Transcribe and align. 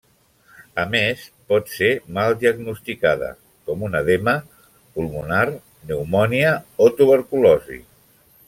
A 0.83 0.85
més, 0.93 1.25
pot 1.51 1.69
ser 1.73 1.89
mal 2.19 2.37
diagnosticada 2.45 3.29
com 3.69 3.85
un 3.89 3.99
edema 4.01 4.35
pulmonar, 4.97 5.47
pneumònia 5.85 6.59
o 6.87 6.93
tuberculosi. 7.03 7.83